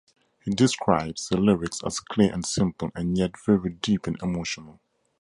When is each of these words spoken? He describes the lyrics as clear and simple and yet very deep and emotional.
He 0.43 0.49
describes 0.49 1.29
the 1.29 1.37
lyrics 1.37 1.83
as 1.85 1.99
clear 1.99 2.33
and 2.33 2.43
simple 2.43 2.89
and 2.95 3.15
yet 3.19 3.37
very 3.39 3.69
deep 3.69 4.07
and 4.07 4.19
emotional. 4.23 4.79